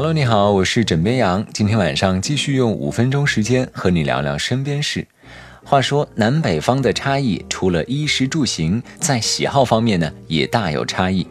[0.00, 1.44] Hello，你好，我是枕边羊。
[1.52, 5.08] 今天晚上继续用五分钟时间和你聊聊身边事。
[5.64, 11.26] 话说南北方的差异，除了衣食住行，在喜好方面呢，也大有差异。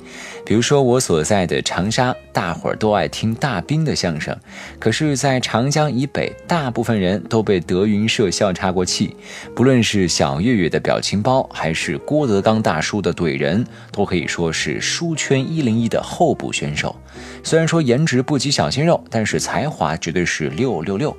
[0.46, 4.38] 比如说我所在的长沙，大伙儿都爱听大兵的相声，
[4.80, 9.16] 可是，在长江以北，大部分人都被德云社笑岔过气。
[9.56, 16.96] 不论是小岳岳的表情包，还是郭德纲大叔的怼人，都可以说是书圈一零一的候补选手。
[17.44, 21.16] 虽然说颜值不及小鲜肉，但是才华绝对是六六六。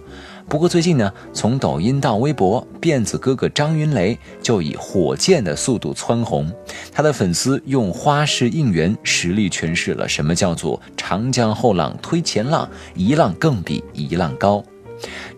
[0.49, 6.51] 不过最近呢，从抖音到微博，辫子哥哥张云雷就以火箭的速度蹿红。
[6.91, 14.65] 他的粉丝用花式应援，实力诠释了什么叫做长江后浪推前浪，一浪更比一浪高。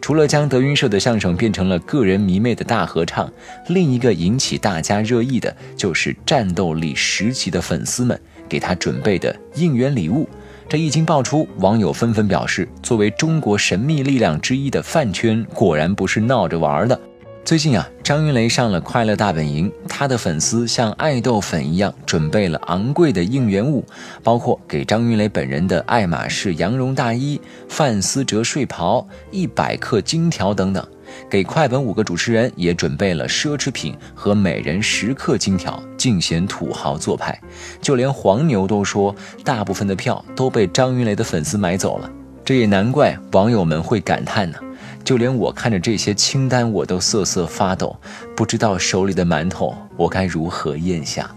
[0.00, 3.30] 除了将德云社的相声变成了个人迷妹的大合唱，
[3.66, 8.18] 另一个引起大家热议的就是战斗力十级的粉丝们
[8.48, 10.28] 给他准备的应援礼物。
[10.70, 16.96] 这一经爆出，网友纷纷表示，作为中国神秘力量之一的饭圈，果然不是闹着玩的。
[17.44, 23.84] 最近啊，张云雷上了《快乐大本营》，他的粉丝像爱豆粉一样准备了昂贵的应援物，
[24.22, 30.86] 包括给张云雷本人的爱马仕羊绒大衣、范思哲睡袍、一百克金条等等。
[31.28, 37.38] 给快本五个主持人也准备了奢侈品和每人十克金条，尽显土豪做派。
[37.80, 42.10] 就连黄牛都说，大部分的票都被张云雷的粉丝买走了。
[42.44, 44.58] 这也难怪网友们会感叹呢。
[45.04, 47.98] 就连我看着这些清单，我都瑟瑟发抖，
[48.36, 51.30] 不知道手里的馒头我该如何咽下。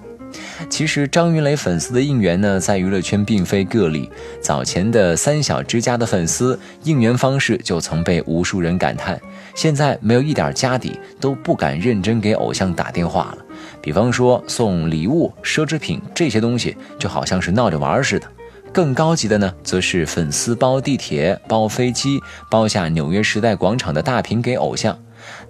[0.69, 4.09] 其实张云雷粉丝的应援呢，在娱乐圈并非个例。
[4.41, 9.19] 早前的三小之家的粉丝应援方式就曾被无数人感叹。
[9.55, 13.45] 现在没有一点家底，都不敢认真给偶像打电话了。
[13.81, 18.27] 比方说送礼物、奢侈品这些东西，就好像是闹着玩似的。
[18.71, 24.97] 更高级的呢，则是粉丝包地铁、包飞机、包下纽约时代广场的大屏给偶像。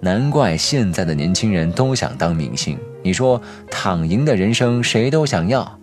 [0.00, 2.78] 难怪现在的年轻人都想当明星。
[3.04, 5.78] 你说躺赢的人生谁都想要，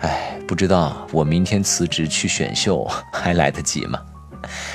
[0.00, 4.00] 哎，不知道我明天辞职去选秀还来得及吗？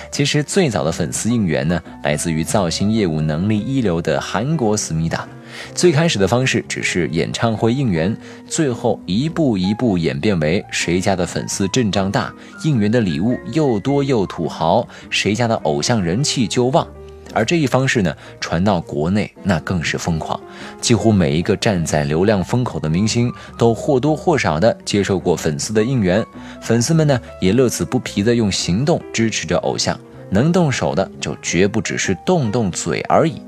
[0.09, 5.27] 其实最早的粉丝应援呢，来自于造型业务能力一流的韩国思密达。
[5.75, 8.15] 最开始的方式只是演唱会应援，
[8.47, 16.87] 最后一步一步演变为谁家的粉丝阵仗大，应援的礼物又多又土豪，谁家的偶像人气就旺。
[17.33, 20.39] 而这一方式呢，传到国内那更是疯狂，
[20.79, 26.25] 几乎每一个站在流量风口的明星都或多或少的接受过粉丝的应援，
[26.61, 29.99] 粉丝们呢也乐此不疲的用行动支持着偶像，
[30.29, 33.41] 能动手的就绝不只是动动嘴而已。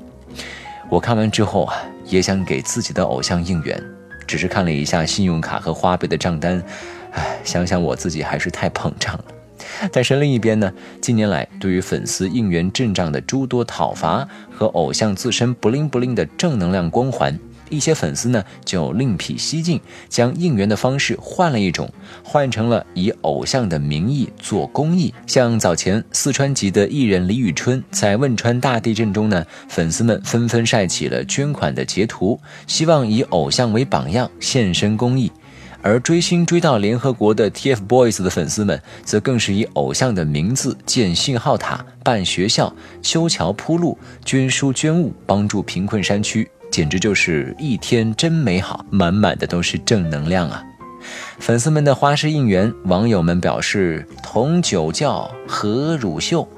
[0.88, 3.82] 我看完之后啊，也想给自己的偶像应援，
[4.26, 6.62] 只是看了一下信用卡和花呗的账单，
[7.12, 9.24] 唉，想想我自己还是太膨胀了。
[9.92, 17.38] 但是另一边呢，近年来对于粉丝应援阵仗的诸多讨伐和偶像自身不灵不灵的正能量光环，
[17.70, 21.90] 一些粉丝呢就另辟蹊径，将应援的方式换了一种，
[22.22, 25.12] 换成了以偶像的名义做公益。
[25.26, 35.30] 像早前四川籍的艺人李宇春在汶川大地震中呢，粉丝们纷纷晒起了捐款的截图，希望以偶像为榜样献身公益。
[35.84, 50.64] 而追星追到联合国的 TFBOYS 的粉丝们，则更是以偶像的名字建信号塔、办学校、修桥铺路、捐书捐物，帮助贫困山区，简直就是一天真美好，满满的都是正能量啊！
[51.38, 56.48] 粉丝们的花式应援，网友们表示同酒窖何乳秀。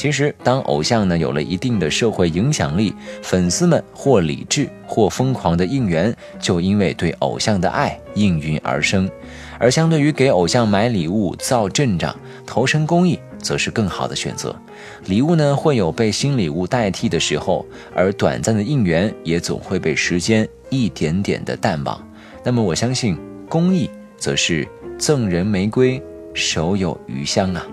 [0.00, 9.10] 其实，当偶像呢有了一定的社会影响力，粉丝们或理智或疯狂的应援，就因为对偶像的爱应运而生。
[9.58, 14.56] 而相对于给偶像买礼物、造阵仗、投身公益，则是更好的选择。
[15.04, 22.02] 礼物呢会有被新礼物代替的时候，而短暂的应援也总会被时间一点点的淡忘。
[22.42, 23.18] 那么，我相信
[23.50, 24.66] 公益则是
[24.96, 26.02] 赠人玫瑰，
[26.32, 27.66] 手有余香啊！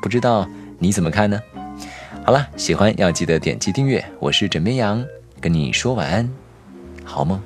[0.00, 0.48] 不知道。
[0.78, 1.40] 你怎么看呢？
[2.24, 4.04] 好了，喜欢要记得点击订阅。
[4.20, 5.04] 我是枕边羊，
[5.40, 6.30] 跟你说晚安，
[7.04, 7.40] 好梦。